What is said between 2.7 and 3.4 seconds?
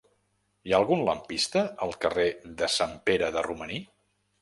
Sant Pere